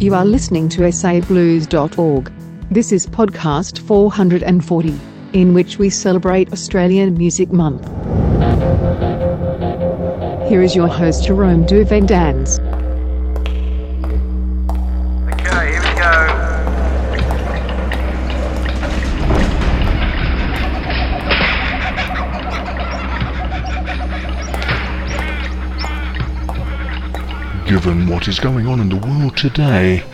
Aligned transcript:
You 0.00 0.14
are 0.14 0.24
listening 0.24 0.70
to 0.70 0.80
sablues.org. 0.80 2.32
This 2.70 2.90
is 2.90 3.06
podcast 3.06 3.80
440, 3.80 4.98
in 5.34 5.52
which 5.52 5.76
we 5.76 5.90
celebrate 5.90 6.50
Australian 6.54 7.18
Music 7.18 7.52
Month. 7.52 7.86
Here 10.48 10.62
is 10.62 10.74
your 10.74 10.88
host, 10.88 11.26
Jerome 11.26 11.66
Duvendans. 11.66 12.69
Given 27.82 28.08
what 28.08 28.28
is 28.28 28.38
going 28.38 28.66
on 28.66 28.78
in 28.78 28.90
the 28.90 28.96
world 28.96 29.38
today, 29.38 30.04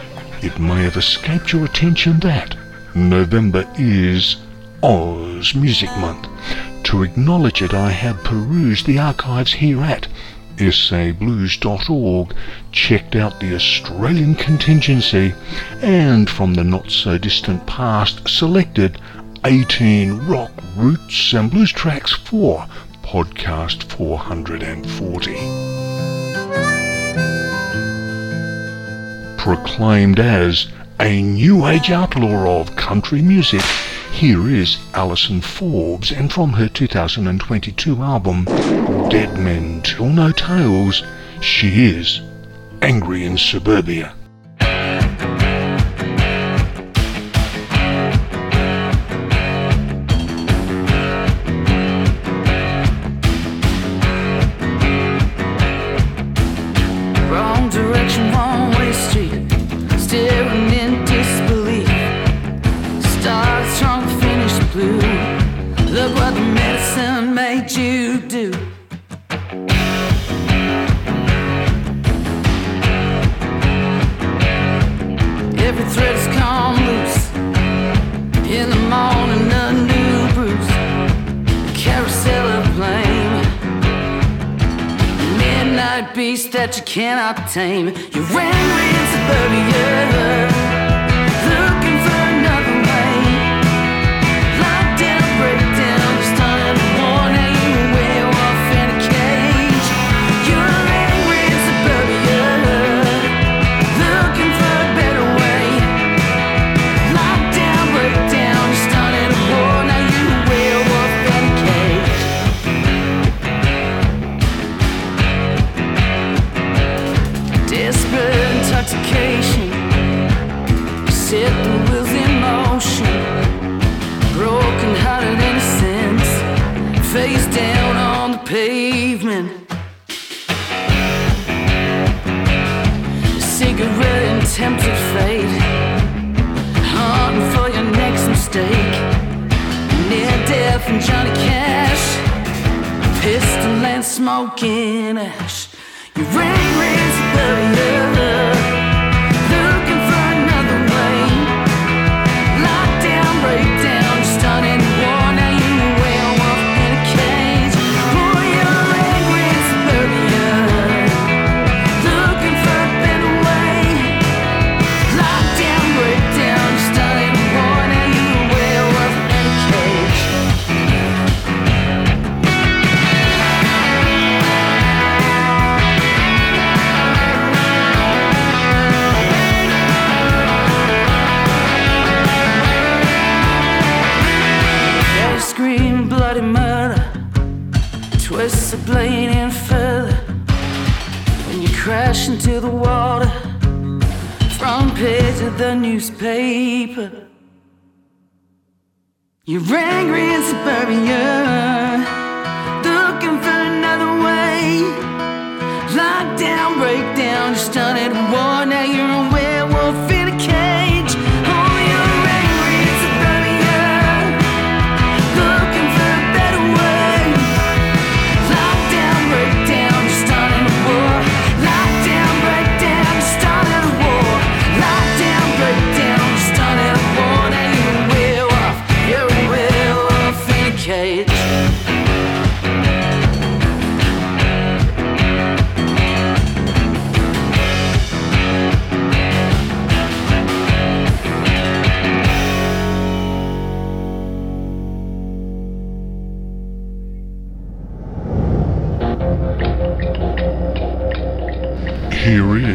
it 0.40 0.56
may 0.60 0.84
have 0.84 0.96
escaped 0.96 1.52
your 1.52 1.64
attention 1.64 2.20
that 2.20 2.54
November 2.94 3.68
is 3.76 4.36
Oz 4.84 5.52
Music 5.52 5.90
Month. 5.98 6.28
To 6.84 7.02
acknowledge 7.02 7.62
it, 7.62 7.74
I 7.74 7.90
have 7.90 8.22
perused 8.22 8.86
the 8.86 9.00
archives 9.00 9.54
here 9.54 9.82
at 9.82 10.06
sablues.org, 10.58 12.36
checked 12.70 13.16
out 13.16 13.40
the 13.40 13.56
Australian 13.56 14.36
contingency, 14.36 15.34
and 15.82 16.30
from 16.30 16.54
the 16.54 16.62
not 16.62 16.92
so 16.92 17.18
distant 17.18 17.66
past, 17.66 18.28
selected 18.28 19.00
18 19.44 20.28
rock, 20.28 20.52
roots, 20.76 21.32
and 21.32 21.50
blues 21.50 21.72
tracks 21.72 22.12
for 22.12 22.64
podcast 23.02 23.82
440. 23.82 25.75
Proclaimed 29.46 30.18
as 30.18 30.66
a 30.98 31.22
new 31.22 31.68
age 31.68 31.92
outlaw 31.92 32.58
of 32.58 32.74
country 32.74 33.22
music. 33.22 33.60
Here 34.10 34.50
is 34.50 34.76
Allison 34.92 35.40
Forbes, 35.40 36.10
and 36.10 36.32
from 36.32 36.54
her 36.54 36.68
2022 36.68 38.02
album, 38.02 38.44
Dead 39.08 39.38
Men 39.38 39.82
Tell 39.82 40.08
No 40.08 40.32
Tales, 40.32 41.04
she 41.40 41.86
is 41.86 42.22
Angry 42.82 43.24
in 43.24 43.38
Suburbia. 43.38 44.16
Cannot 86.96 87.36
tame. 87.50 88.15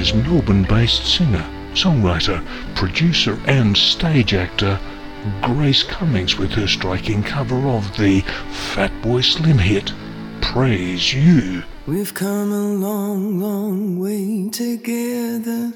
Is 0.02 0.16
Melbourne 0.16 0.64
based 0.64 1.06
singer, 1.06 1.46
songwriter, 1.74 2.44
producer, 2.76 3.40
and 3.46 3.78
stage 3.78 4.34
actor 4.34 4.80
Grace 5.44 5.84
Cummings 5.84 6.38
with 6.40 6.52
her 6.54 6.68
striking 6.68 7.22
cover 7.22 7.68
of 7.68 7.96
the 7.98 8.22
Fatboy 8.74 9.24
Slim 9.24 9.60
hit 9.60 9.94
Praise 10.42 11.14
You. 11.14 11.62
We've 11.86 12.16
come 12.16 12.52
a 12.52 12.74
long, 12.74 13.40
long 13.40 14.00
way 14.00 14.50
together. 14.50 15.72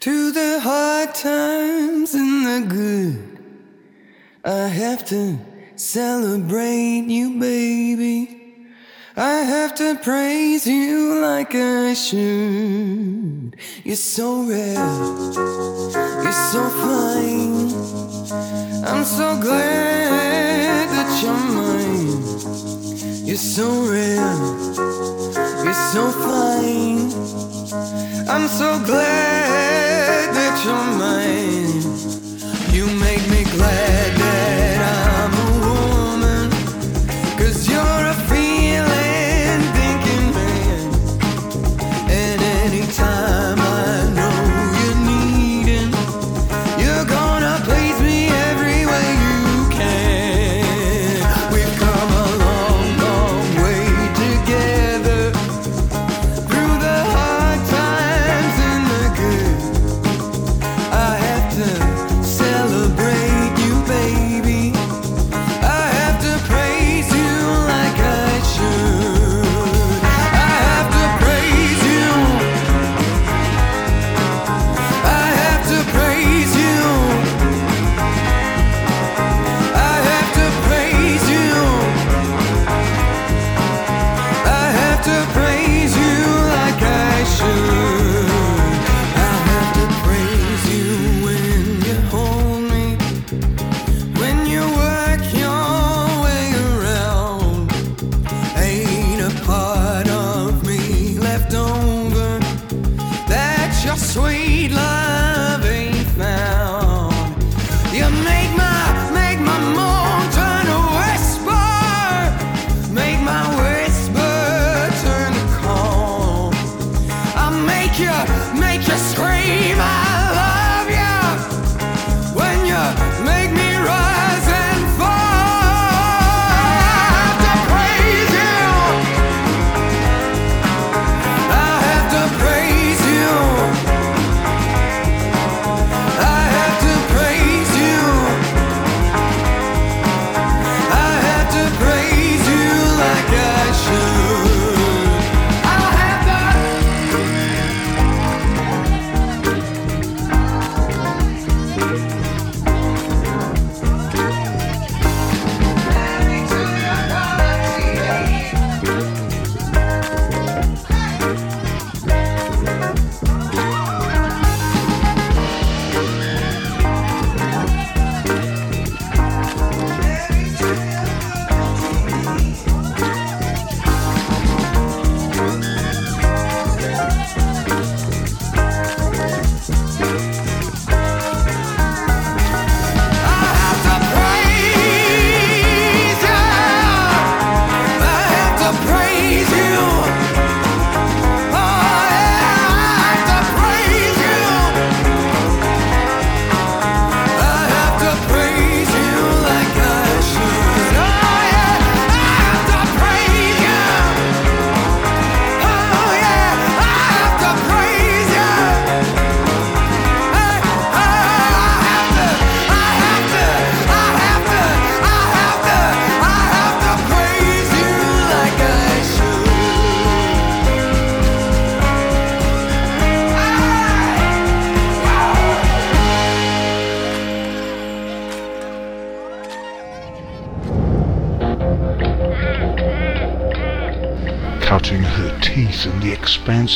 To 0.00 0.32
the 0.32 0.60
hard 0.60 1.14
times 1.14 2.12
and 2.14 2.46
the 2.46 2.66
good, 2.68 3.38
I 4.44 4.68
have 4.68 5.06
to 5.08 5.38
celebrate 5.76 7.06
you, 7.06 7.40
baby. 7.40 8.35
I 9.18 9.44
have 9.44 9.74
to 9.76 9.96
praise 9.96 10.66
you 10.66 11.18
like 11.22 11.54
I 11.54 11.94
should. 11.94 13.56
You're 13.82 13.96
so 13.96 14.42
rare, 14.42 14.74
you're 16.22 16.40
so 16.52 16.68
fine. 16.84 17.72
I'm 18.84 19.04
so 19.04 19.40
glad 19.40 20.90
that 20.90 21.22
you're 21.22 21.32
mine. 21.56 23.24
You're 23.24 23.38
so 23.38 23.66
rare, 23.90 24.36
you're 25.64 25.82
so 25.94 26.10
fine. 26.12 27.08
I'm 28.28 28.48
so 28.48 28.78
glad 28.84 30.34
that 30.34 30.62
you're 30.62 30.98
mine. 30.98 31.55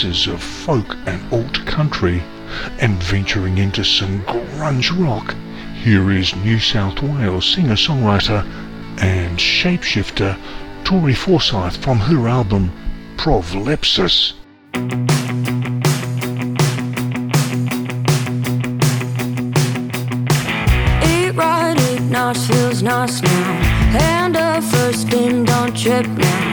Expanses 0.01 0.33
of 0.33 0.43
folk 0.43 0.97
and 1.05 1.21
alt 1.31 1.67
country, 1.67 2.23
and 2.79 3.03
venturing 3.03 3.59
into 3.59 3.85
some 3.85 4.23
grunge 4.23 4.91
rock, 4.99 5.35
here 5.75 6.11
is 6.11 6.35
New 6.37 6.59
South 6.59 7.03
Wales 7.03 7.45
singer-songwriter 7.45 8.43
and 9.03 9.39
shapeshifter 9.39 10.39
Tori 10.85 11.13
Forsyth 11.13 11.77
from 11.85 11.99
her 11.99 12.29
album 12.29 12.73
Provlepseis. 13.19 14.33
Eat 21.05 21.33
right, 21.33 22.01
nice, 22.09 22.47
feels 22.47 22.83
nice 22.83 23.21
now. 23.21 23.53
Hand 23.99 24.37
up 24.39 24.65
first 24.65 25.03
skin, 25.03 25.45
don't 25.45 25.77
trip 25.77 26.07
now. 26.07 26.50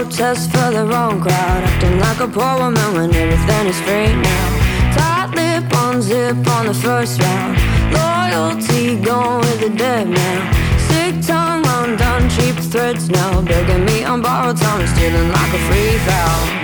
Protest 0.00 0.50
for 0.50 0.70
the 0.70 0.86
wrong 0.86 1.20
crowd. 1.20 1.62
Acting 1.62 1.98
like 2.00 2.20
a 2.20 2.26
poor 2.26 2.54
woman 2.58 2.94
when 2.94 3.14
everything 3.14 3.66
is 3.66 3.78
free 3.82 4.14
now. 4.16 4.48
Tight 4.96 5.30
lip 5.34 5.76
on 5.76 6.00
zip 6.00 6.38
on 6.56 6.64
the 6.64 6.72
first 6.72 7.20
round. 7.20 7.58
Loyalty 7.92 8.96
gone 8.96 9.40
with 9.40 9.60
the 9.60 9.68
dead 9.68 10.08
now. 10.08 10.52
Sick 10.88 11.20
tongue 11.26 11.66
undone, 11.66 12.30
cheap 12.30 12.56
threads 12.72 13.10
now. 13.10 13.42
Begging 13.42 13.84
me 13.84 14.02
on 14.04 14.22
borrowed 14.22 14.56
time, 14.56 14.86
stealing 14.86 15.32
like 15.32 15.52
a 15.52 15.58
free 15.68 15.98
foul. 16.08 16.59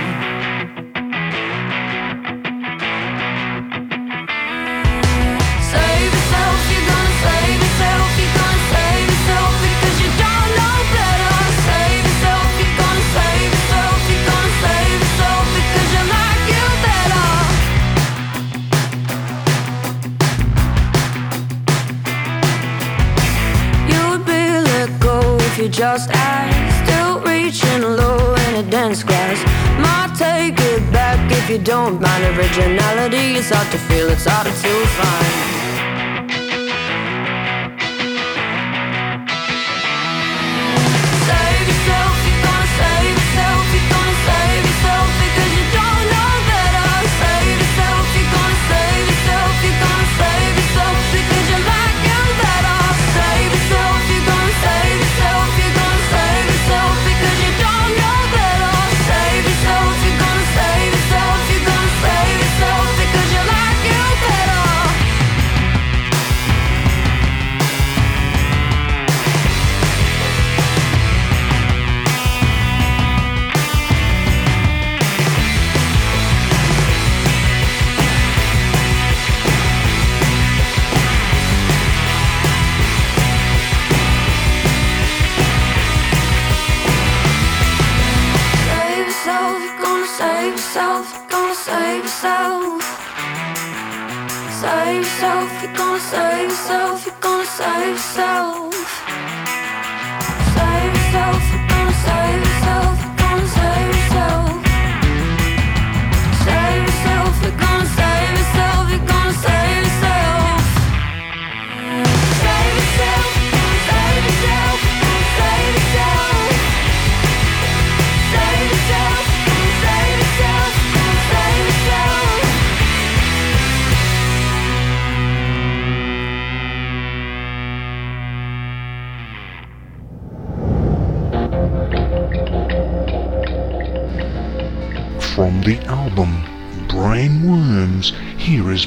just 25.77 26.09
as 26.11 26.87
Still 26.87 27.19
reaching 27.19 27.83
low 27.83 28.33
in 28.47 28.55
a 28.55 28.63
dense 28.63 29.03
grass. 29.03 29.39
Might 29.79 30.15
take 30.17 30.59
it 30.59 30.91
back 30.91 31.31
if 31.31 31.49
you 31.51 31.59
don't 31.59 32.01
mind. 32.01 32.23
Originality, 32.35 33.37
it's 33.37 33.51
hard 33.51 33.71
to 33.71 33.77
feel, 33.77 34.09
it's 34.09 34.25
hard 34.25 34.47
to 34.47 34.85
find 34.97 35.66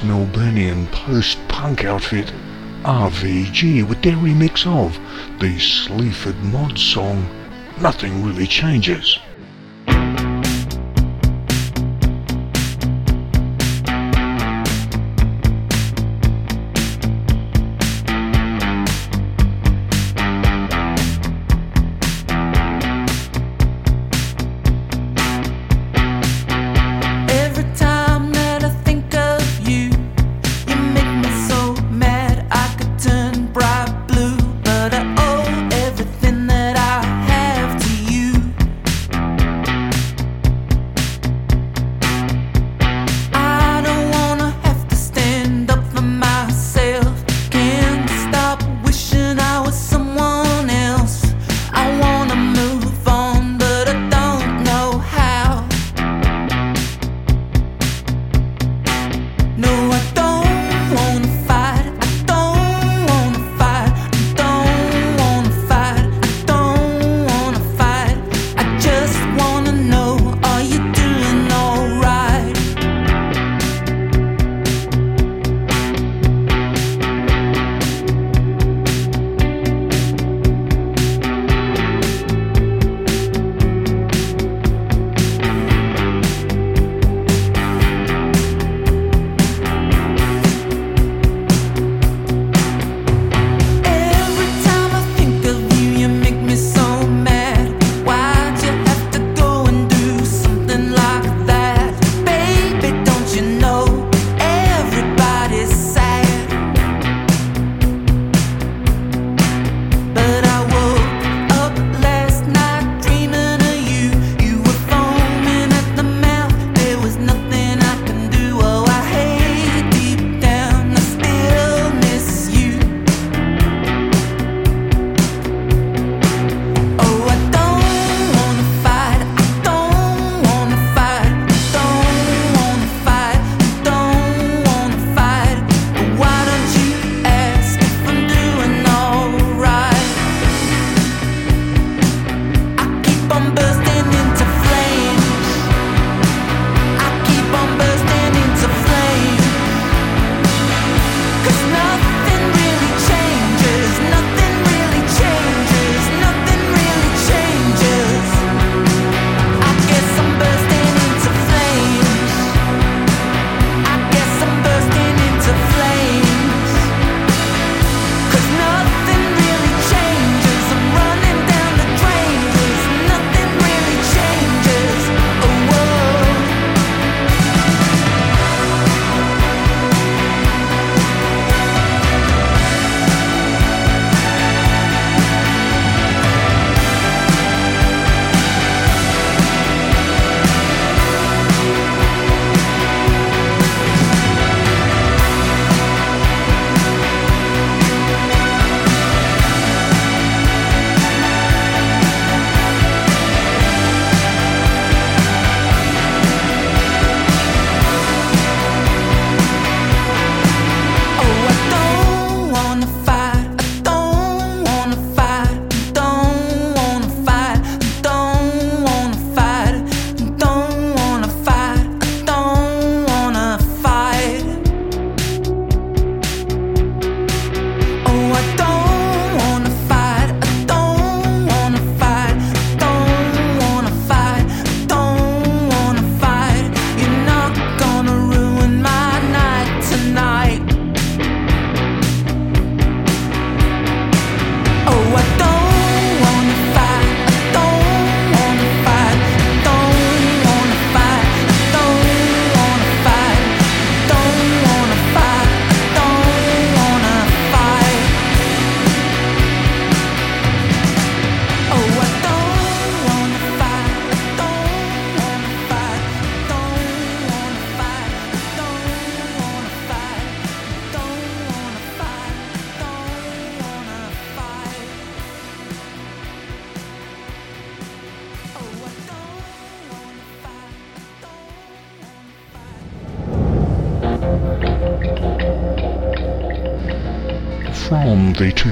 famous 0.00 0.28
Melbourneian 0.34 0.90
post-punk 0.92 1.84
outfit 1.84 2.32
RVG 2.82 3.86
with 3.88 4.02
their 4.02 4.16
remix 4.16 4.66
of 4.66 4.98
the 5.40 5.58
Sleaford 5.58 6.36
Mod 6.44 6.78
song 6.78 7.28
Nothing 7.80 8.24
Really 8.24 8.46
Changes. 8.46 9.18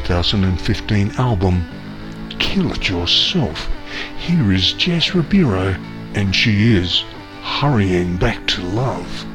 2015 0.09 1.11
album, 1.19 1.69
Kill 2.38 2.73
It 2.73 2.88
Yourself. 2.88 3.69
Here 4.19 4.50
is 4.55 4.73
Jess 4.73 5.15
Ribeiro, 5.15 5.77
and 6.14 6.35
she 6.35 6.75
is 6.75 7.05
Hurrying 7.42 8.16
Back 8.16 8.47
to 8.47 8.62
Love. 8.62 9.27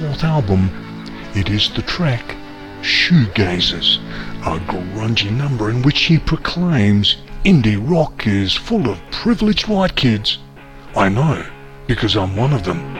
fourth 0.00 0.24
album. 0.24 0.70
It 1.34 1.50
is 1.50 1.68
the 1.74 1.82
track 1.82 2.34
Shoegazers, 2.80 3.98
a 4.46 4.58
grungy 4.60 5.30
number 5.30 5.68
in 5.68 5.82
which 5.82 6.04
he 6.04 6.18
proclaims 6.18 7.18
indie 7.44 7.76
rock 7.78 8.26
is 8.26 8.54
full 8.56 8.88
of 8.88 8.98
privileged 9.10 9.68
white 9.68 9.96
kids. 9.96 10.38
I 10.96 11.10
know, 11.10 11.44
because 11.86 12.16
I'm 12.16 12.34
one 12.34 12.54
of 12.54 12.64
them. 12.64 12.99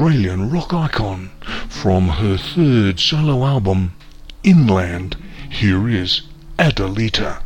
Australian 0.00 0.48
rock 0.48 0.72
icon. 0.72 1.30
From 1.68 2.08
her 2.08 2.38
third 2.38 2.98
solo 2.98 3.44
album, 3.44 3.92
Inland, 4.42 5.18
here 5.50 5.90
is 5.90 6.22
Adalita. 6.58 7.42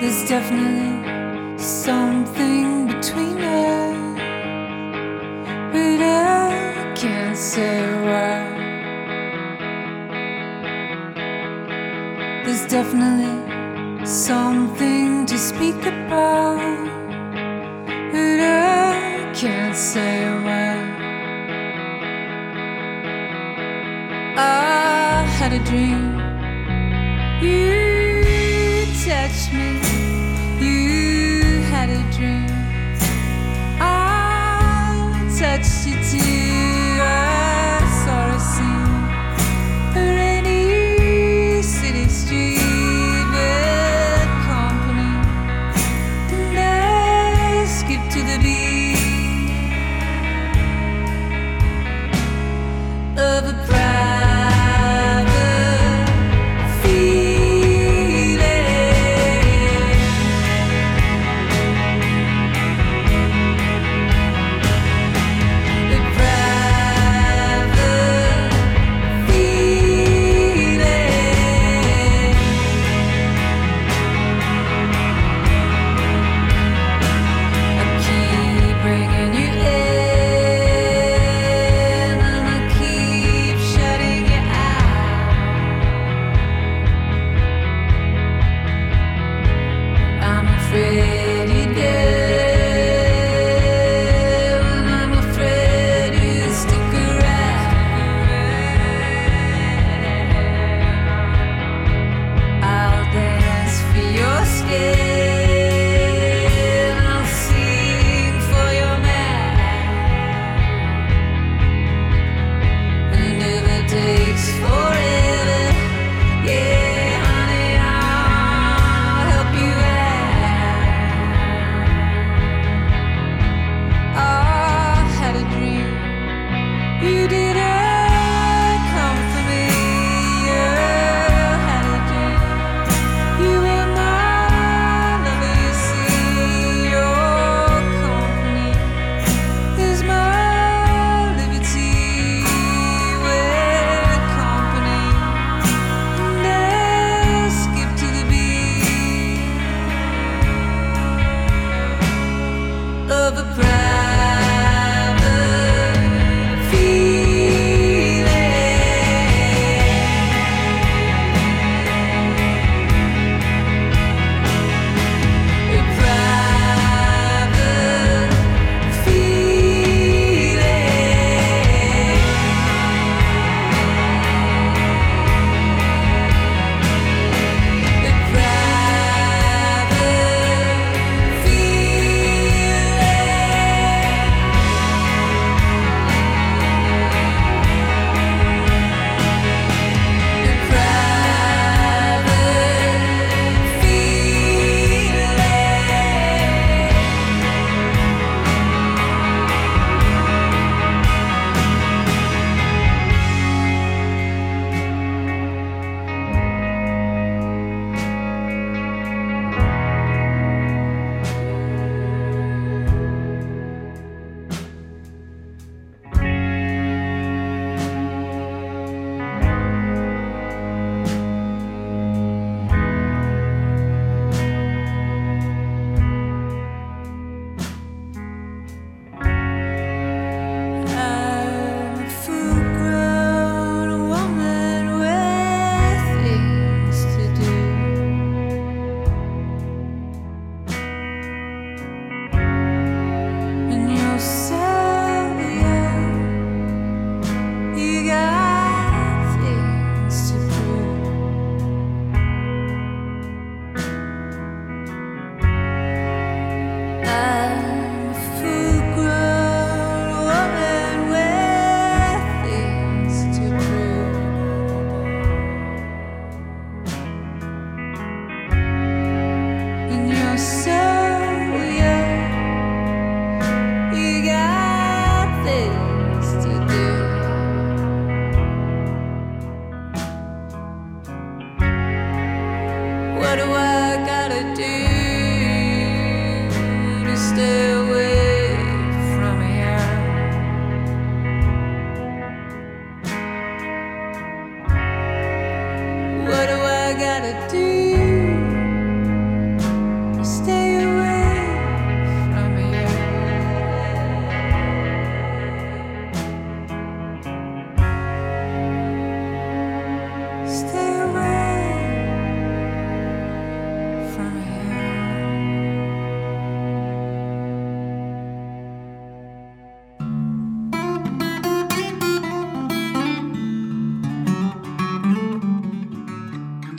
There's 0.00 0.26
definitely 0.26 1.58
something 1.58 2.86
between 2.86 3.36
us, 3.42 4.16
but 5.72 6.00
I 6.00 6.94
can't 6.96 7.36
say 7.36 7.82
why. 8.06 8.48
There's 12.46 12.64
definitely 12.66 13.41
something 14.04 15.26
to 15.26 15.38
speak 15.38 15.86
about, 15.86 16.58
but 18.12 18.40
I 18.40 19.30
can't 19.34 19.76
say 19.76 20.28
why. 20.44 20.76
I 24.36 25.24
had 25.38 25.52
a 25.52 25.62
dream. 25.64 26.18
You 27.40 28.86
touched 29.04 29.52
me. 29.52 29.91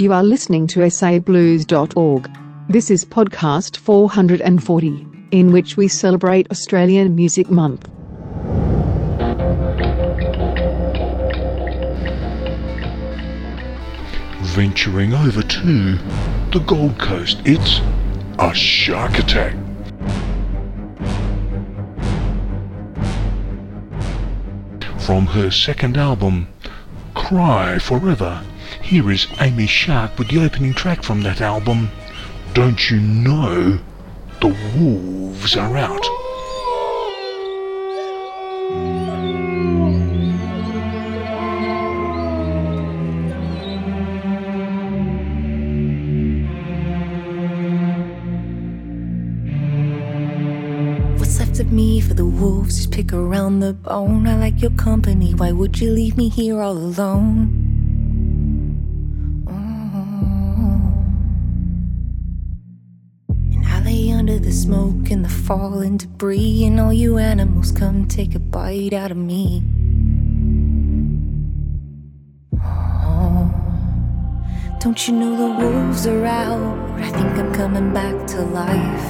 You 0.04 0.12
are 0.12 0.22
listening 0.22 0.68
to 0.68 0.82
sablues.org. 0.82 2.30
This 2.68 2.92
is 2.92 3.06
podcast 3.06 3.78
440, 3.78 5.08
in 5.32 5.54
which 5.54 5.78
we 5.78 5.88
celebrate 5.88 6.52
Australian 6.52 7.16
Music 7.16 7.50
Month. 7.50 7.88
Venturing 14.42 15.14
over 15.14 15.42
to 15.42 15.96
the 16.52 16.62
Gold 16.68 17.00
Coast, 17.00 17.42
it's 17.46 17.80
a 18.40 18.54
shark 18.54 19.18
attack. 19.20 19.54
From 25.00 25.28
her 25.28 25.50
second 25.50 25.96
album, 25.96 26.50
Cry 27.14 27.80
Forever, 27.80 28.44
here 28.94 29.10
is 29.10 29.26
Amy 29.40 29.66
Shark 29.66 30.20
with 30.20 30.28
the 30.28 30.46
opening 30.46 30.72
track 30.72 31.02
from 31.02 31.24
that 31.24 31.42
album. 31.42 31.90
Don't 32.54 32.92
you 32.92 33.00
know 33.00 33.80
the 34.40 34.56
wolves 34.78 35.58
are 35.58 35.76
out? 35.76 36.06
What's 51.18 51.40
left 51.40 51.60
of 51.60 51.72
me 51.72 52.00
for 52.00 52.14
the 52.14 52.28
wolves? 52.28 52.78
Just 52.78 52.92
pick 52.92 53.12
around 53.12 53.62
the 53.62 53.74
bone. 53.74 54.28
I 54.28 54.36
like 54.36 54.62
your 54.62 54.70
company. 54.78 55.34
Why 55.34 55.52
would 55.52 55.82
you 55.82 55.90
leave 55.90 56.16
me 56.16 56.30
here 56.30 56.62
all 56.62 56.78
alone? 56.78 57.63
Smoke 65.44 65.84
and 65.84 66.00
debris, 66.00 66.64
and 66.66 66.80
all 66.80 66.94
you 66.94 67.18
animals 67.18 67.72
come 67.72 68.08
take 68.08 68.34
a 68.34 68.40
bite 68.40 68.94
out 68.94 69.12
of 69.12 69.18
me. 69.18 69.62
Oh. 72.64 73.52
Don't 74.80 75.06
you 75.06 75.14
know 75.14 75.36
the 75.36 75.66
wolves 75.66 76.08
are 76.08 76.26
out? 76.26 76.90
I 77.00 77.10
think 77.12 77.32
I'm 77.38 77.54
coming 77.54 77.94
back 77.94 78.26
to 78.28 78.42
life. 78.42 79.10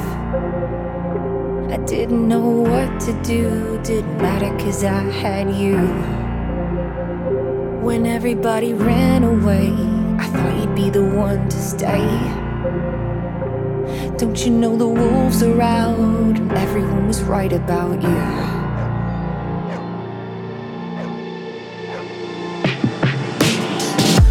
I 1.72 1.78
didn't 1.86 2.28
know 2.28 2.50
what 2.62 3.00
to 3.02 3.14
do, 3.22 3.80
didn't 3.84 4.18
matter 4.18 4.50
cause 4.58 4.84
I 4.84 5.04
had 5.12 5.54
you. 5.54 5.78
When 7.86 8.08
everybody 8.08 8.74
ran 8.74 9.24
away, 9.24 9.70
I 10.18 10.26
thought 10.28 10.58
you'd 10.60 10.76
be 10.76 10.90
the 10.90 11.06
one 11.06 11.48
to 11.50 11.58
stay. 11.58 12.43
Don't 14.24 14.46
you 14.46 14.52
know 14.52 14.78
the 14.78 14.88
wolves 14.88 15.44
are 15.44 15.62
out 15.62 16.40
everyone 16.56 17.08
was 17.08 17.22
right 17.24 17.52
about 17.52 18.02
you? 18.02 18.20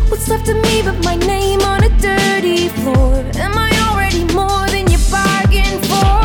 What's 0.09 0.28
left 0.31 0.48
of 0.48 0.57
me 0.62 0.81
but 0.81 1.05
my 1.05 1.16
name 1.16 1.61
on 1.61 1.85
a 1.85 1.90
dirty 1.98 2.68
floor? 2.68 3.16
Am 3.35 3.52
I 3.55 3.70
already 3.90 4.24
more 4.33 4.66
than 4.70 4.90
you 4.90 4.96
bargained 5.11 5.85
for? 5.85 6.24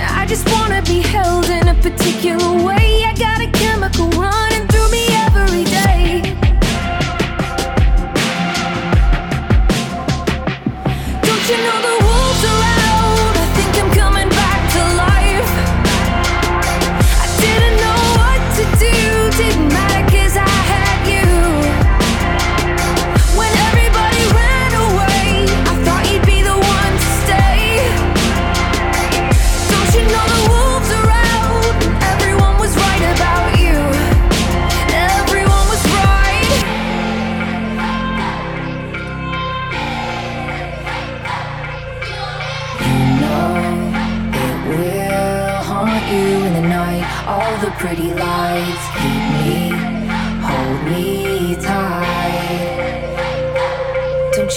And 0.00 0.08
I 0.20 0.24
just 0.26 0.48
wanna 0.50 0.80
be 0.80 1.00
held 1.02 1.50
in 1.50 1.68
a 1.68 1.74
particular 1.82 2.64
way. 2.64 2.83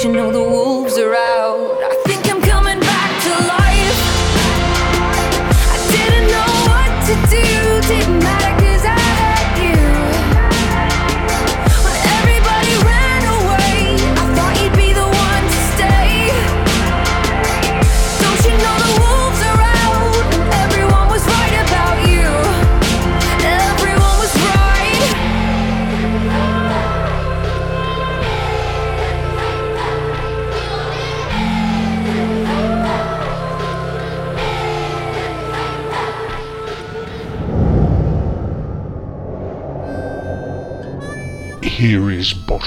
You 0.03 0.11
know 0.11 0.31
the 0.31 0.43
wolves 0.43 0.95
are 0.99 1.15
out? 1.15 1.81
I 1.81 1.95
think 2.05 2.29
I'm 2.29 2.39
coming 2.39 2.79
back 2.79 3.11
to 3.23 3.31
life. 3.49 3.97
I 5.73 5.77
didn't 5.95 6.27
know 6.35 6.53
what 6.69 6.91
to 7.07 7.15
do, 7.33 7.47
didn't 7.87 8.19
matter 8.19 8.46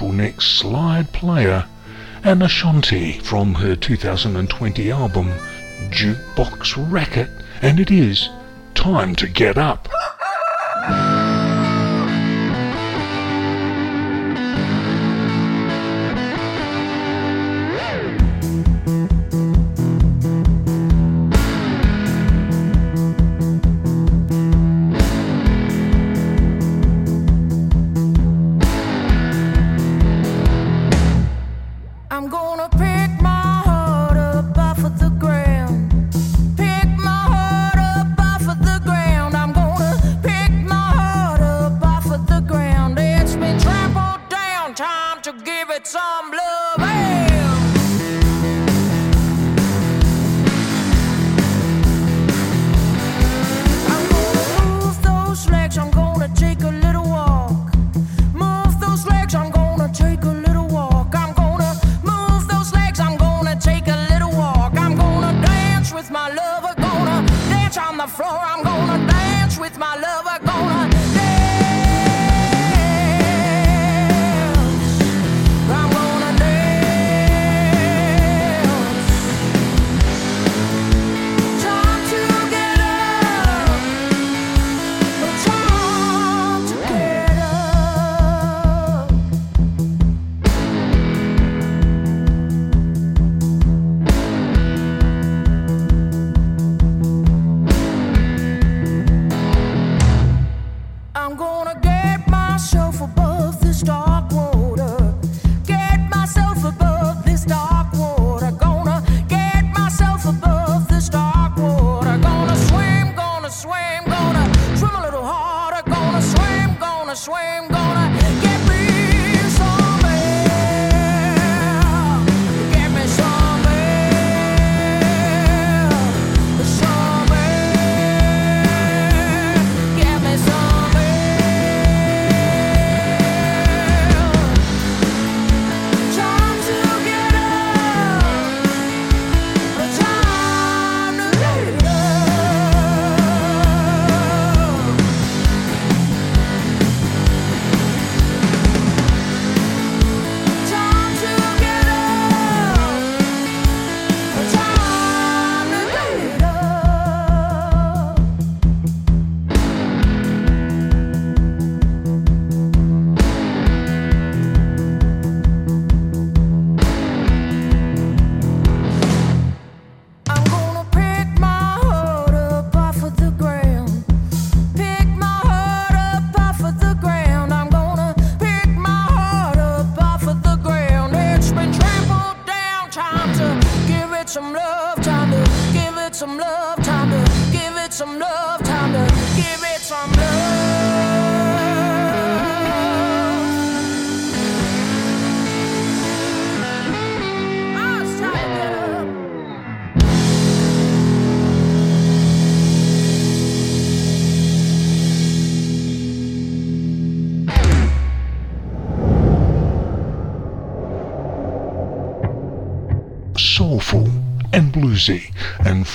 Bottleneck 0.01 0.41
Slide 0.41 1.13
Player 1.13 1.67
Anna 2.25 2.47
Scionti 2.47 3.21
from 3.21 3.53
her 3.57 3.77
2020 3.77 4.91
album 4.91 5.29
Jukebox 5.91 6.91
Racket, 6.91 7.29
and 7.61 7.79
it 7.79 7.91
is 7.91 8.31
time 8.73 9.15
to 9.17 9.29
get 9.29 9.59
up. 9.59 9.91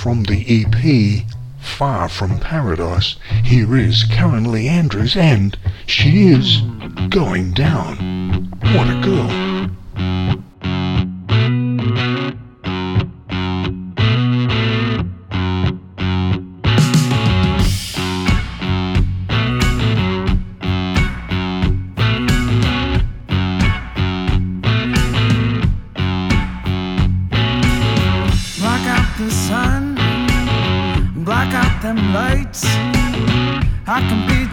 from 0.05 0.21
the 0.25 0.45
EP 0.47 1.25
Far 1.59 2.07
From 2.07 2.37
Paradise, 2.39 3.15
here 3.43 3.75
is 3.75 4.03
Karen 4.03 4.45
Andrews 4.55 5.15
and 5.15 5.57
she 5.87 6.27
is 6.27 6.61
going 7.09 7.53
down. 7.53 8.53
What 8.61 8.87
a 8.87 9.01
girl. 9.03 9.44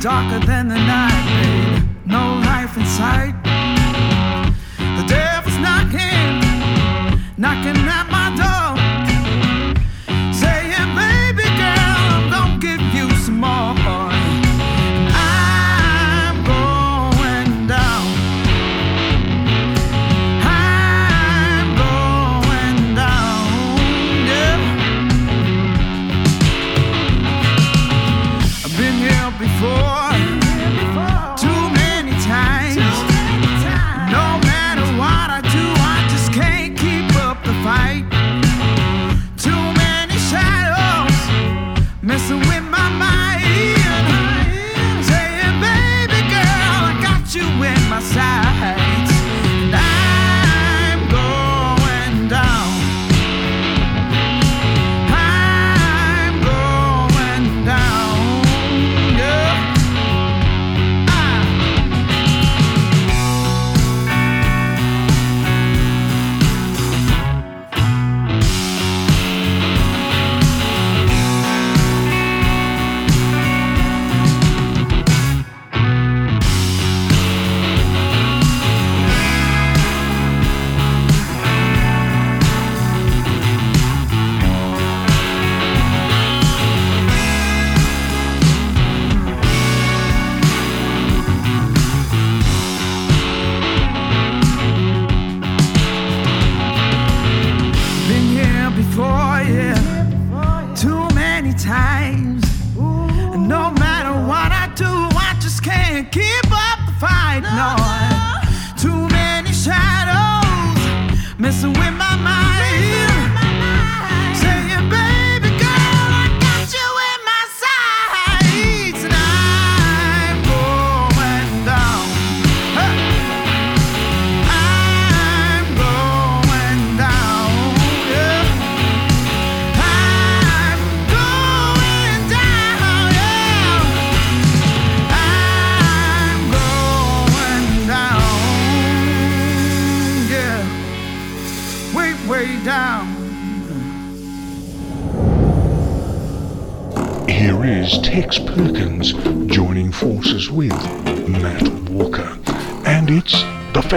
darker 0.03 0.45
than 0.45 0.67
the 0.67 0.75
night. 0.75 1.52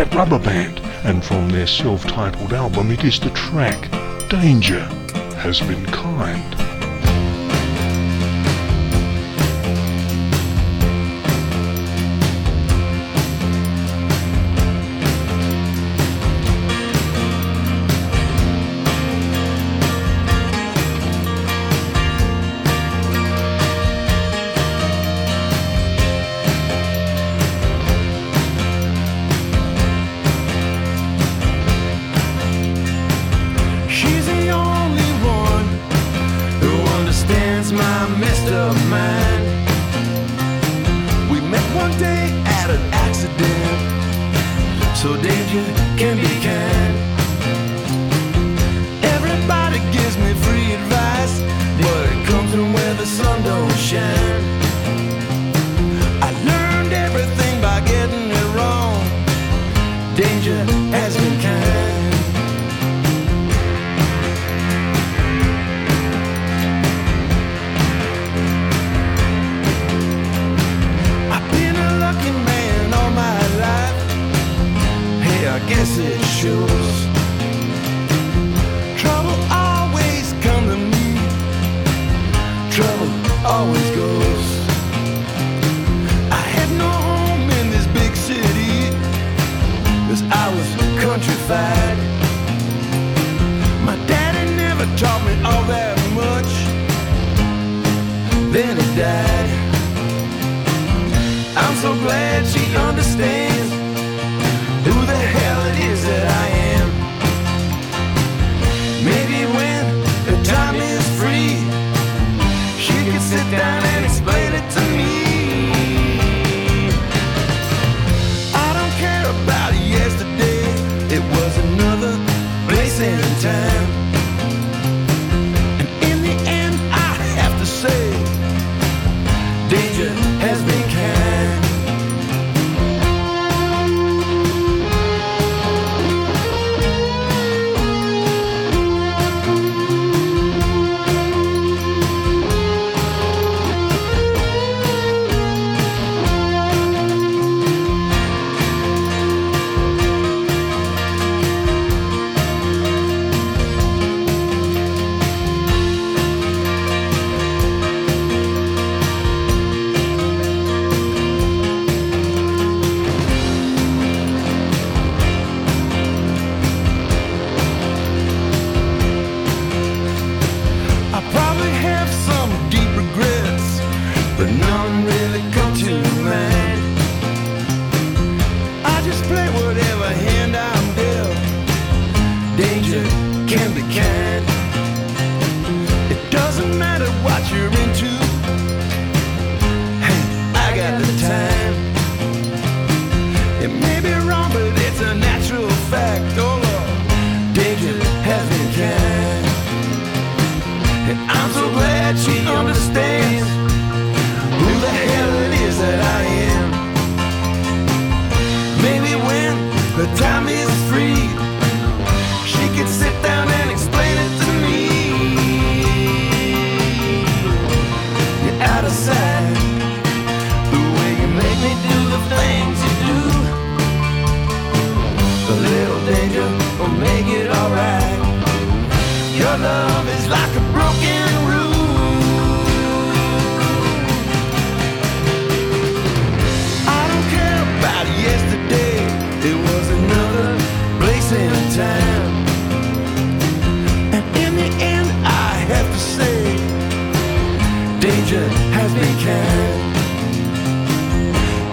Red 0.05 0.15
Rubber 0.15 0.37
Band, 0.37 0.79
and 1.03 1.23
from 1.25 1.49
their 1.49 1.65
self-titled 1.65 2.53
album 2.53 2.91
it 2.91 3.03
is 3.03 3.19
the 3.19 3.31
track 3.31 3.89
Danger 4.29 4.81
Has 5.37 5.61
Been 5.61 5.85
Kind. 5.87 6.54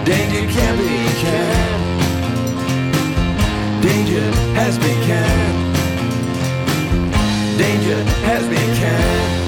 Danger 0.05 0.51
can 0.51 0.77
be. 0.77 1.03
Danger 3.83 4.31
has 4.55 4.77
been 4.77 5.03
canned. 5.03 5.75
Danger 7.57 8.03
has 8.25 8.47
been 8.47 8.75
canned. 8.77 9.42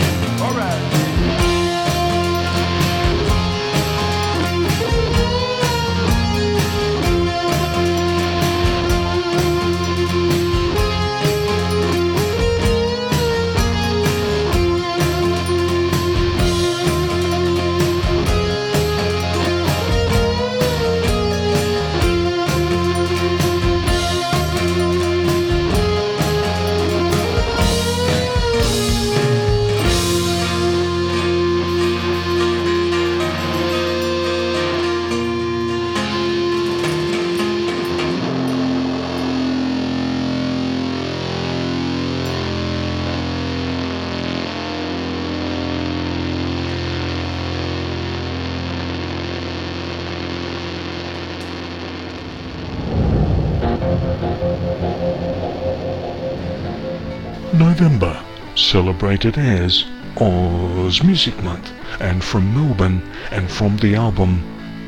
celebrated 58.86 59.36
as 59.36 59.84
Oz 60.18 61.02
Music 61.04 61.36
Month, 61.42 61.72
and 62.00 62.24
from 62.24 62.54
Melbourne, 62.54 63.02
and 63.32 63.50
from 63.50 63.78
the 63.78 63.96
album 63.96 64.44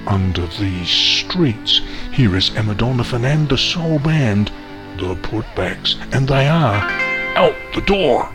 Under 0.06 0.46
These 0.46 0.88
Streets, 0.88 1.82
here 2.14 2.36
is 2.36 2.56
Emma 2.56 2.76
Donovan 2.76 3.26
and 3.26 3.50
the 3.50 3.58
Soul 3.58 3.98
Band, 3.98 4.52
The 5.00 5.16
Putbacks, 5.16 5.96
and 6.14 6.28
they 6.28 6.48
are 6.48 6.84
out 7.36 7.56
the 7.74 7.82
door. 7.82 8.30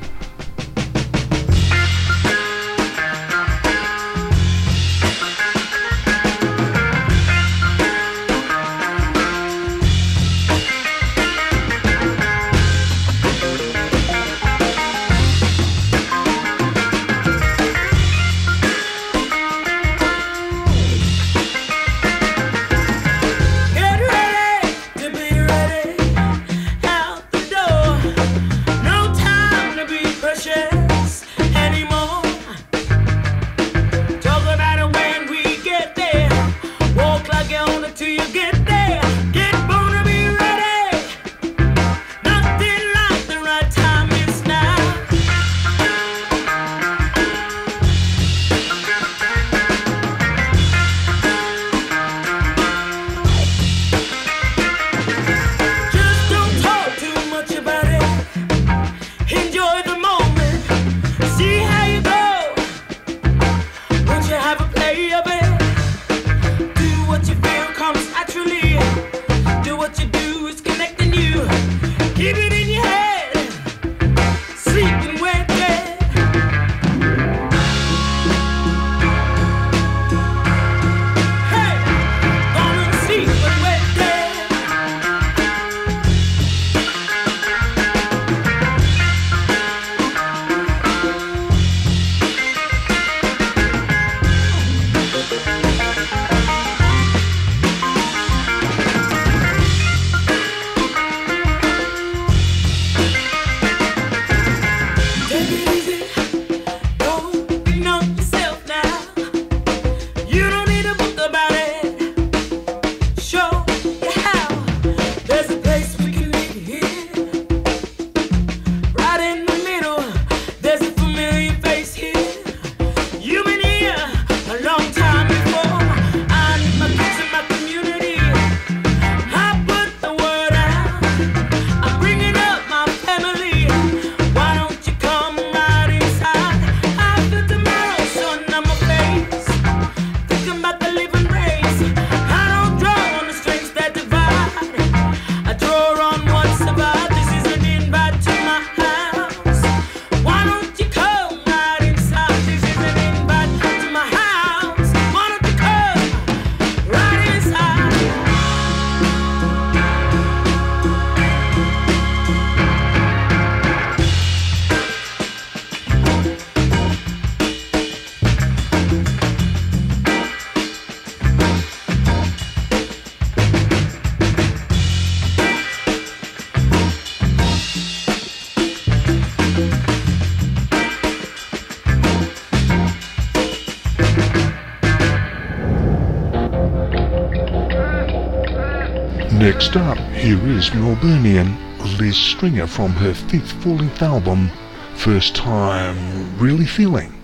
Next 189.75 189.99
up, 189.99 190.07
here 190.13 190.37
is 190.49 190.69
Melburnian 190.69 191.57
Liz 191.99 192.15
Stringer 192.15 192.67
from 192.67 192.91
her 192.93 193.15
fifth 193.15 193.53
full 193.63 193.77
length 193.77 194.03
album, 194.03 194.51
First 194.97 195.35
Time 195.35 195.97
Really 196.37 196.67
Feeling. 196.67 197.22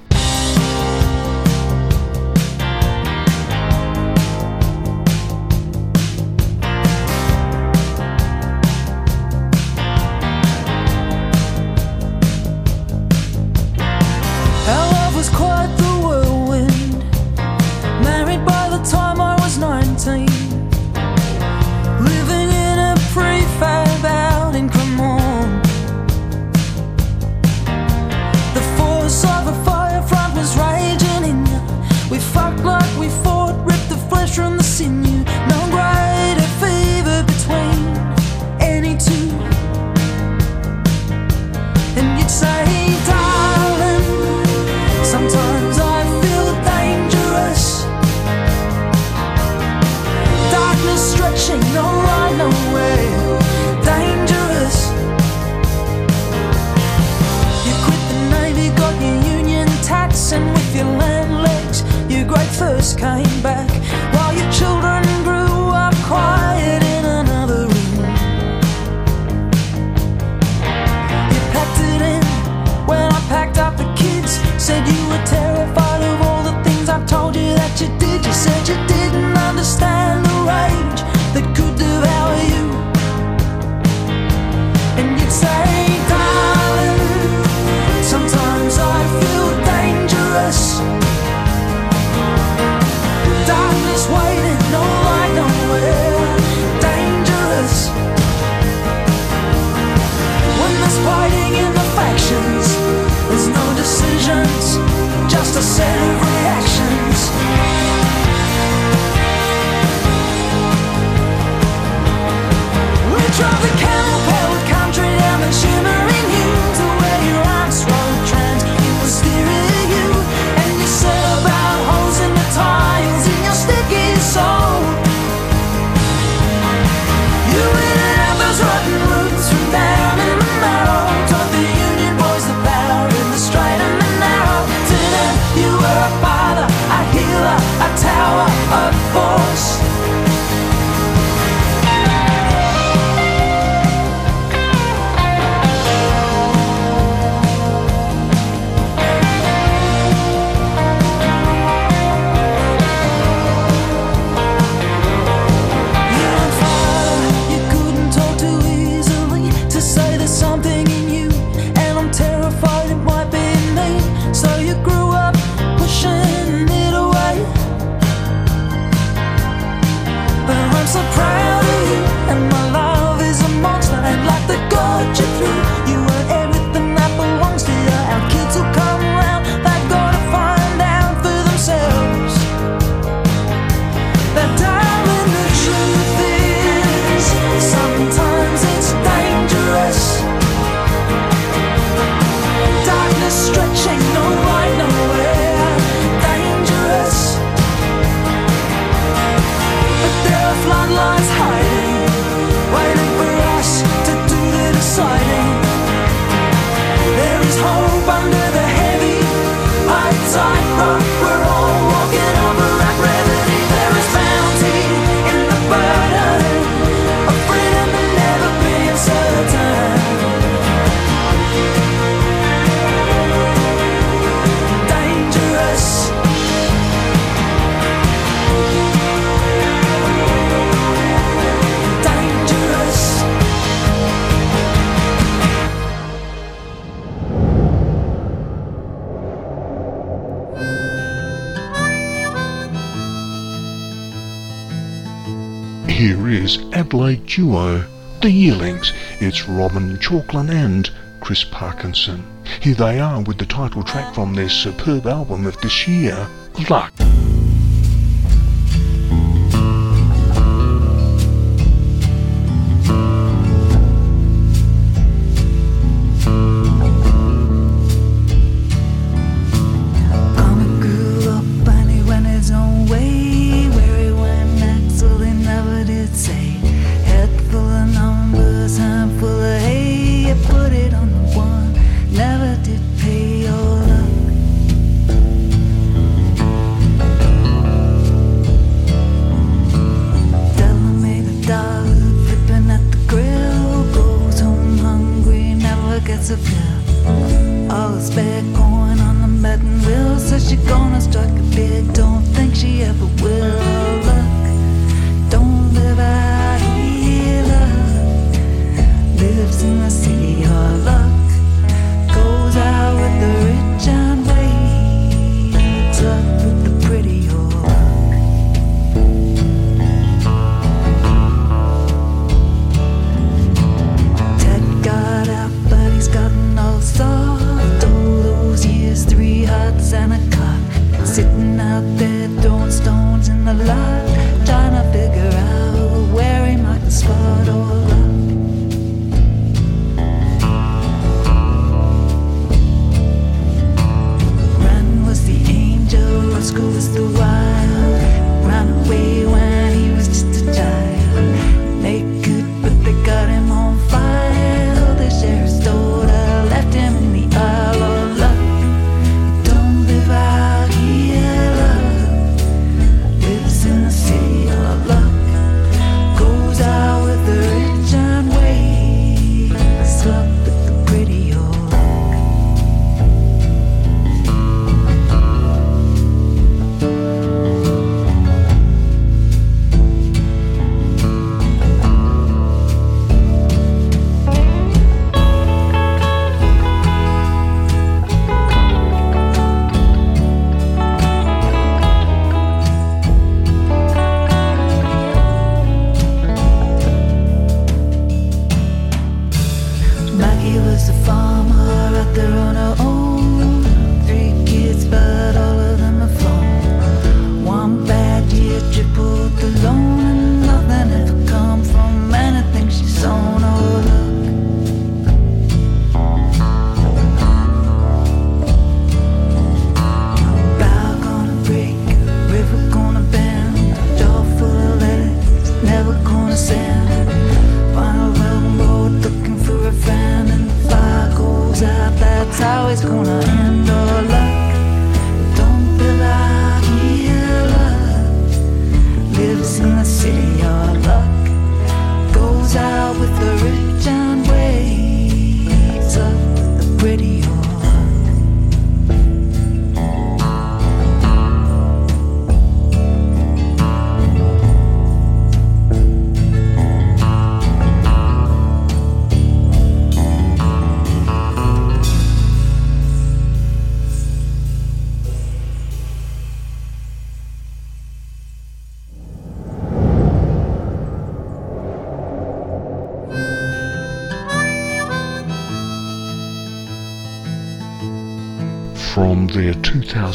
duo, 247.39 247.85
the 248.21 248.33
Yearlings. 248.33 248.93
It's 249.21 249.49
Robyn 249.49 249.97
Chalklen 249.99 250.51
and 250.51 250.91
Chris 251.21 251.45
Parkinson. 251.45 252.25
Here 252.61 252.75
they 252.75 252.99
are 252.99 253.21
with 253.21 253.39
the 253.39 253.47
title 253.47 253.85
track 253.85 254.13
from 254.13 254.35
their 254.35 254.49
superb 254.49 255.07
album 255.07 255.47
of 255.47 255.57
this 255.61 255.87
year, 255.87 256.27
Luck. 256.69 256.93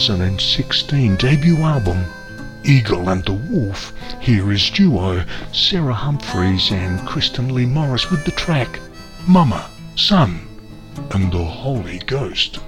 2016 0.05 1.15
debut 1.15 1.55
album, 1.59 2.03
Eagle 2.65 3.07
and 3.07 3.23
the 3.23 3.31
Wolf. 3.31 3.93
Here 4.19 4.51
is 4.51 4.69
duo 4.69 5.23
Sarah 5.53 5.93
Humphreys 5.93 6.73
and 6.73 6.99
Kristen 7.07 7.53
Lee 7.53 7.65
Morris 7.65 8.11
with 8.11 8.25
the 8.25 8.31
track 8.31 8.81
Mama, 9.25 9.69
Son, 9.95 10.45
and 11.11 11.31
the 11.31 11.45
Holy 11.45 11.99
Ghost. 11.99 12.59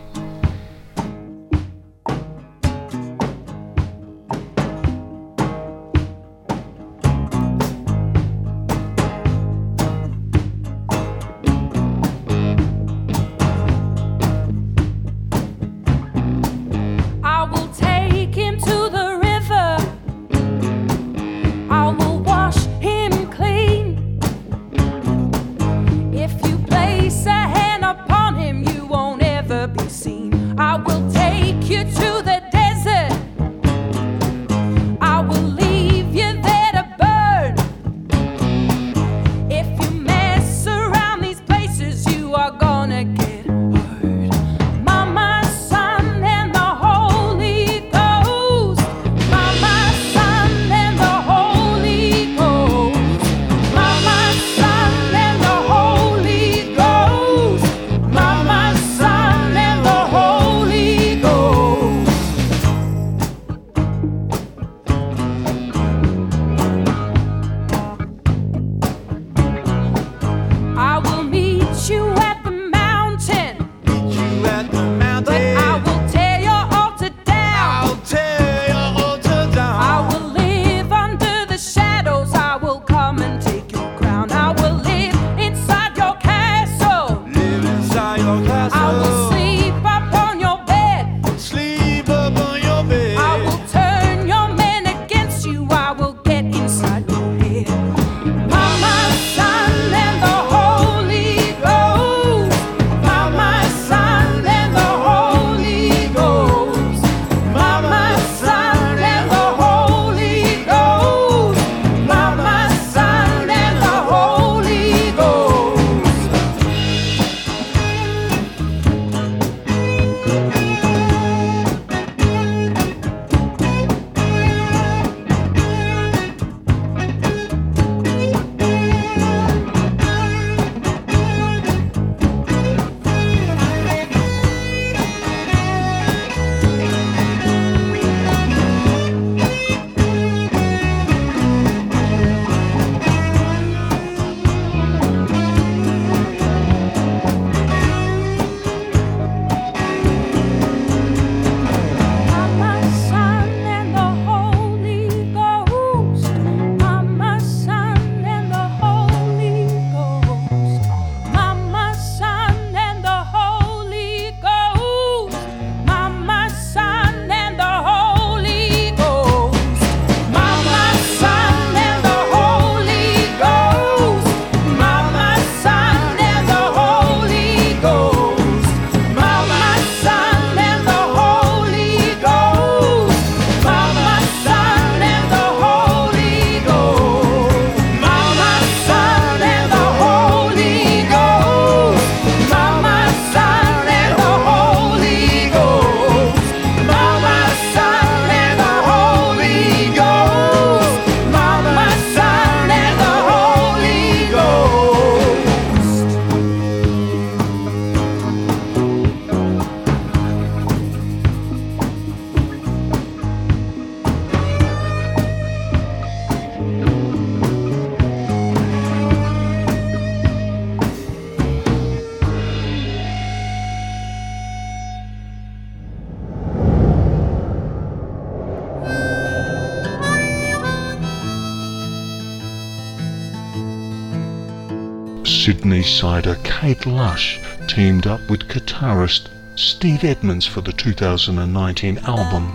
B-sider 235.85 236.35
Kate 236.43 236.87
Lush 236.87 237.39
teamed 237.67 238.07
up 238.07 238.19
with 238.27 238.47
guitarist 238.47 239.27
Steve 239.55 240.03
Edmonds 240.03 240.43
for 240.43 240.61
the 240.61 240.73
2019 240.73 241.99
album 241.99 242.47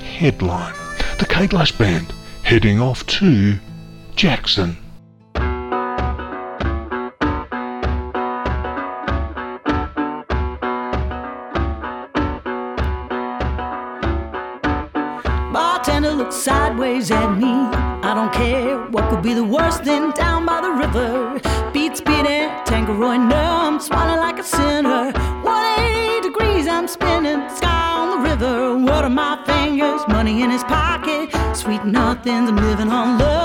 Headline. 0.00 0.72
The 1.18 1.26
Kate 1.26 1.52
Lush 1.52 1.72
Band 1.72 2.14
heading 2.44 2.80
off 2.80 3.04
to 3.08 3.58
Jackson. 4.16 4.78
like 31.82 31.92
nothing's 31.92 32.50
living 32.52 32.88
on 32.88 33.18
love. 33.18 33.41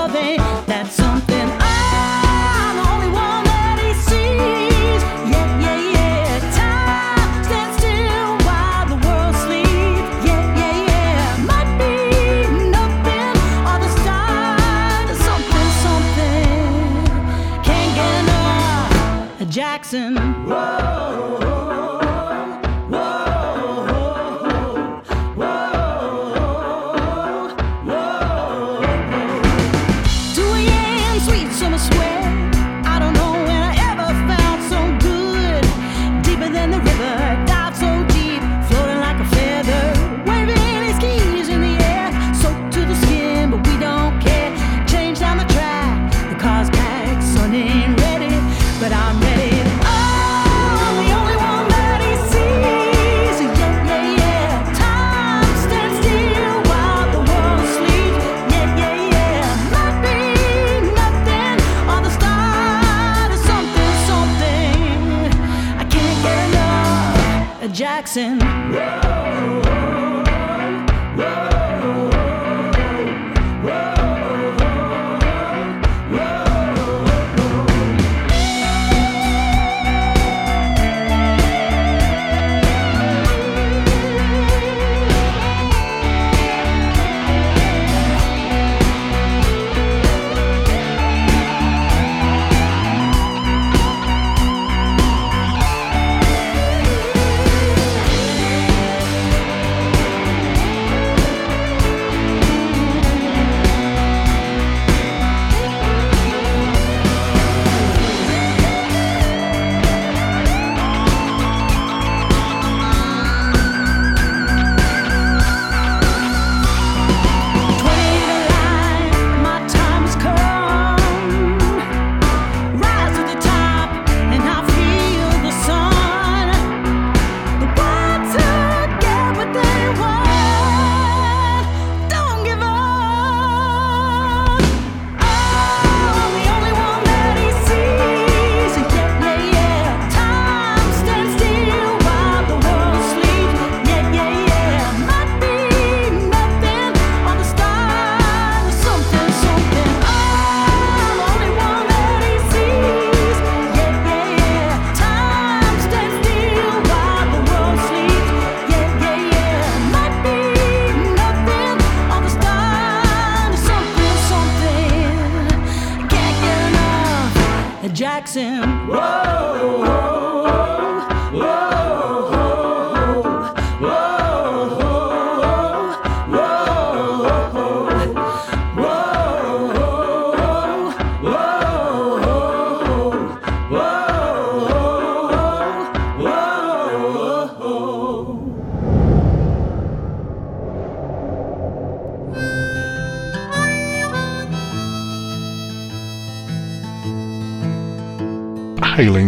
Jackson. 67.68 68.40
Whoa. 68.40 69.87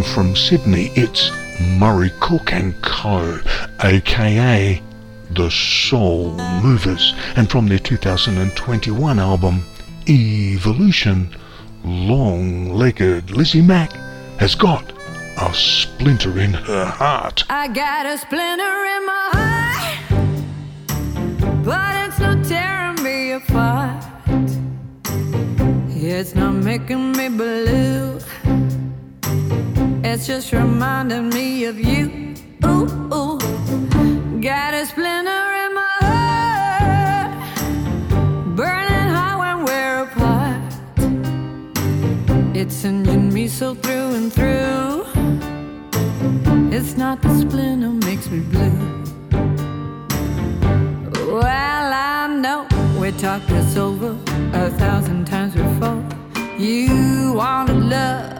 from 0.03 0.37
Sydney, 0.37 0.91
it's 0.95 1.31
Murray 1.79 2.11
Cook 2.21 2.53
and 2.53 2.75
Co., 2.83 3.41
aka 3.83 4.83
The 5.31 5.51
Soul 5.51 6.33
Movers, 6.63 7.15
and 7.37 7.51
from 7.51 7.67
their 7.67 7.79
2021 7.79 9.19
album 9.19 9.63
Evolution, 10.09 11.35
long 11.85 12.71
legged 12.73 13.31
Lizzie 13.31 13.63
Mack 13.63 13.93
has 14.39 14.55
got 14.55 14.93
a 15.39 15.53
splinter 15.55 16.39
in 16.39 16.53
her 16.53 16.85
heart. 16.85 17.45
I 17.49 17.69
got 17.69 18.07
a 18.07 18.19
splinter 18.19 18.85
in 18.97 19.07
my 19.07 19.29
heart, 19.33 20.05
but 21.65 21.95
it's 22.09 22.19
not 22.19 22.45
tearing 22.45 23.03
me 23.03 23.33
apart. 23.33 24.05
It's 25.89 26.35
not 26.35 26.53
making 26.53 27.13
me 27.13 27.29
blue. 27.29 28.21
It's 30.13 30.27
just 30.27 30.51
reminding 30.53 31.29
me 31.29 31.67
of 31.67 31.79
you. 31.79 32.35
Ooh, 32.65 32.89
ooh. 33.15 33.39
Got 34.41 34.75
a 34.75 34.85
splinter 34.85 35.45
in 35.65 35.73
my 35.73 35.97
heart, 36.01 37.31
burning 38.57 39.09
hot 39.15 39.39
when 39.39 39.65
we're 39.67 40.03
apart. 40.03 40.63
It's 42.57 42.85
injuring 42.85 43.33
me 43.33 43.47
so 43.47 43.77
through 43.77 44.15
and 44.19 44.33
through. 44.33 45.07
It's 46.77 46.97
not 46.97 47.23
the 47.23 47.33
splinter 47.39 47.91
makes 48.05 48.29
me 48.33 48.41
blue. 48.41 49.05
Well, 51.41 51.93
I 51.95 52.27
know 52.27 52.67
we 53.01 53.13
talked 53.13 53.47
this 53.47 53.77
over 53.77 54.19
a 54.55 54.71
thousand 54.71 55.29
times 55.29 55.55
before. 55.55 56.03
You 56.59 57.35
wanted 57.37 57.85
love. 57.85 58.40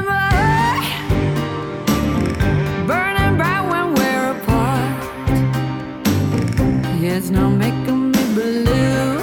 It's 7.13 7.29
not 7.29 7.49
making 7.49 8.11
me 8.11 8.23
blue. 8.33 9.19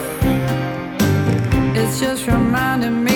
It's 1.74 1.98
just 1.98 2.26
reminding 2.26 3.02
me. 3.04 3.07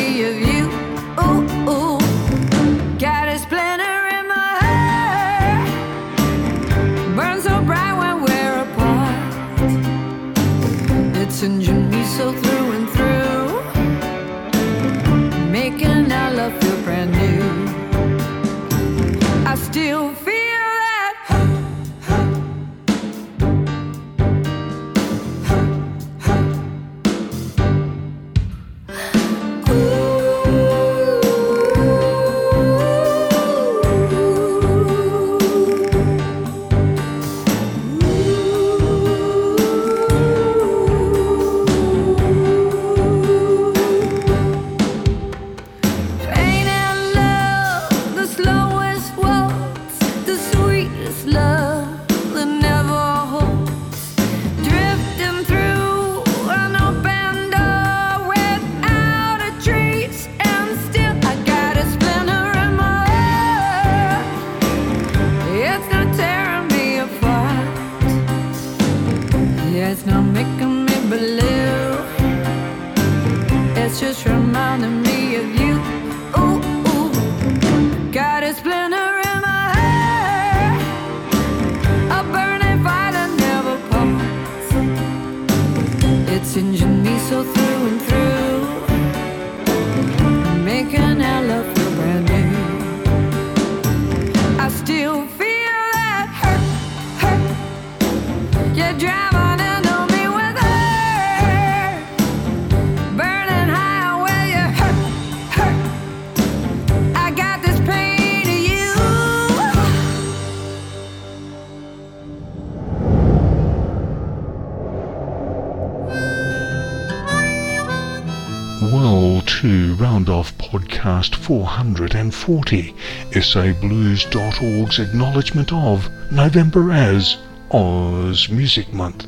440, 121.52 122.94
SABlues.org's 123.32 124.98
acknowledgement 124.98 125.70
of 125.70 126.08
November 126.32 126.90
as 126.90 127.36
Oz 127.70 128.48
Music 128.48 128.90
Month. 128.94 129.26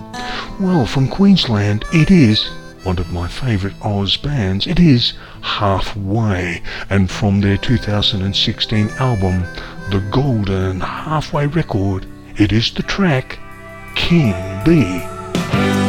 Well, 0.59 0.87
from 0.87 1.07
Queensland, 1.09 1.85
it 1.93 2.11
is 2.11 2.49
one 2.83 2.99
of 2.99 3.13
my 3.13 3.29
favourite 3.29 3.77
Oz 3.83 4.17
bands. 4.17 4.67
It 4.67 4.81
is 4.81 5.13
Halfway, 5.43 6.63
and 6.89 7.11
from 7.11 7.43
their 7.43 7.59
2016 7.59 8.89
album, 8.99 9.45
The 9.91 10.01
Golden 10.11 10.81
Halfway 10.81 11.47
Record, 11.49 12.07
it 12.39 12.53
is 12.53 12.73
the 12.73 12.85
track 12.85 13.39
King 13.95 14.33
Bee. 14.65 15.84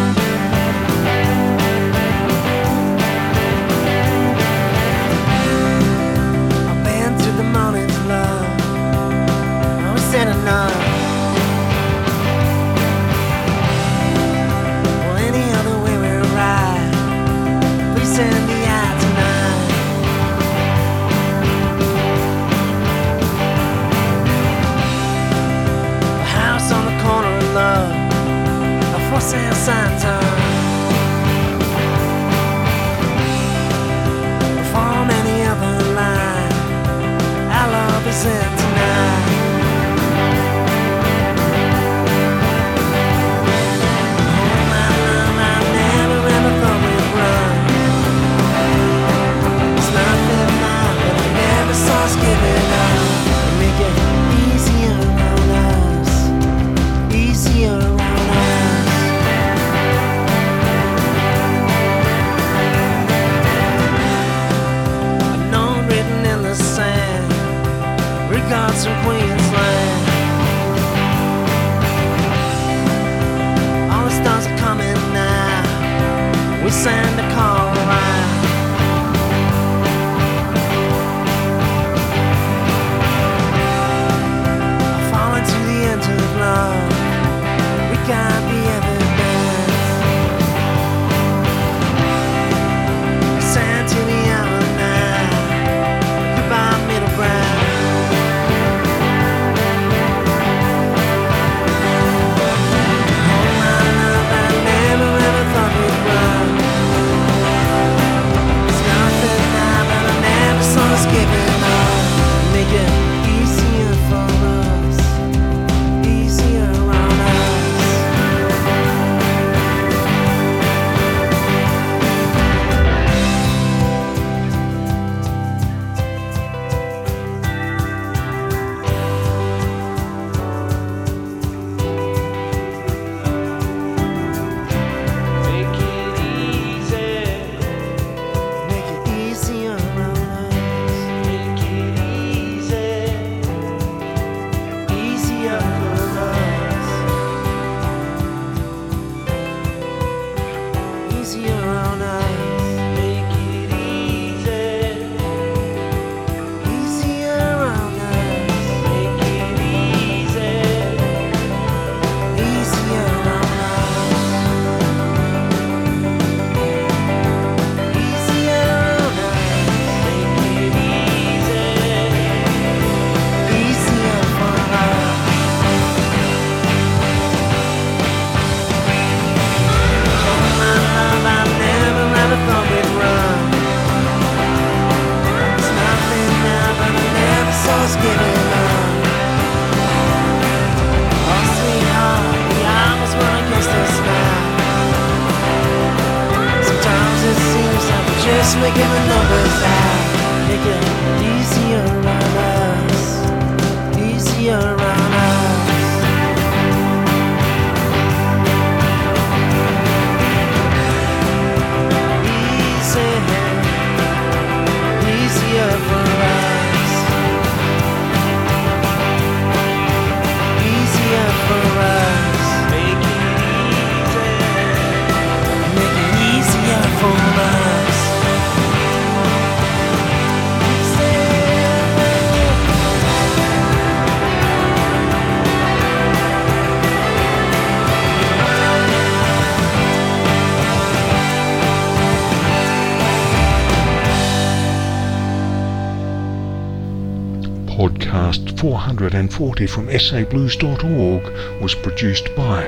140 249.05 249.67
from 249.67 249.87
sablues.org 249.87 251.61
was 251.61 251.75
produced 251.75 252.35
by 252.35 252.63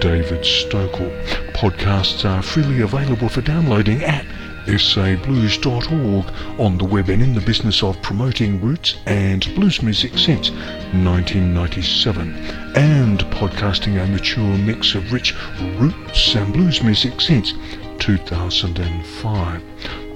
David 0.00 0.44
Stokel. 0.44 1.10
Podcasts 1.54 2.28
are 2.28 2.42
freely 2.42 2.82
available 2.82 3.30
for 3.30 3.40
downloading 3.40 4.04
at 4.04 4.26
sablues.org 4.66 6.26
on 6.60 6.76
the 6.76 6.84
web 6.84 7.08
and 7.08 7.22
in 7.22 7.34
the 7.34 7.40
business 7.40 7.82
of 7.82 8.00
promoting 8.02 8.60
roots 8.60 8.96
and 9.06 9.46
blues 9.54 9.82
music 9.82 10.18
since 10.18 10.50
1997 10.50 12.34
and 12.76 13.20
podcasting 13.30 13.98
a 14.02 14.06
mature 14.08 14.58
mix 14.58 14.94
of 14.94 15.10
rich 15.10 15.34
roots 15.78 16.34
and 16.34 16.52
blues 16.52 16.82
music 16.82 17.18
since 17.18 17.54
2005. 17.98 19.62